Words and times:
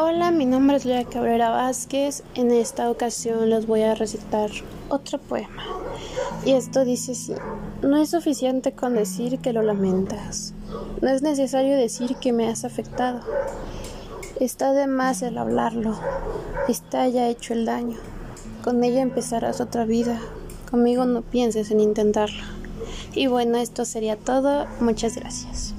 Hola, 0.00 0.30
mi 0.30 0.46
nombre 0.46 0.76
es 0.76 0.84
Lea 0.84 1.04
Cabrera 1.04 1.50
Vázquez. 1.50 2.22
En 2.36 2.52
esta 2.52 2.88
ocasión 2.88 3.50
les 3.50 3.66
voy 3.66 3.82
a 3.82 3.96
recitar 3.96 4.48
otro 4.88 5.18
poema. 5.18 5.64
Y 6.46 6.52
esto 6.52 6.84
dice 6.84 7.10
así, 7.10 7.34
no 7.82 7.96
es 7.96 8.10
suficiente 8.10 8.70
con 8.70 8.94
decir 8.94 9.40
que 9.40 9.52
lo 9.52 9.60
lamentas. 9.62 10.54
No 11.02 11.08
es 11.08 11.22
necesario 11.22 11.76
decir 11.76 12.14
que 12.14 12.32
me 12.32 12.46
has 12.46 12.64
afectado. 12.64 13.22
Está 14.38 14.72
de 14.72 14.86
más 14.86 15.22
el 15.22 15.36
hablarlo. 15.36 15.98
Está 16.68 17.08
ya 17.08 17.26
hecho 17.26 17.52
el 17.52 17.66
daño. 17.66 17.96
Con 18.62 18.84
ella 18.84 19.00
empezarás 19.00 19.60
otra 19.60 19.84
vida. 19.84 20.20
Conmigo 20.70 21.06
no 21.06 21.22
pienses 21.22 21.72
en 21.72 21.80
intentarlo. 21.80 22.44
Y 23.14 23.26
bueno, 23.26 23.58
esto 23.58 23.84
sería 23.84 24.14
todo. 24.14 24.68
Muchas 24.78 25.16
gracias. 25.16 25.74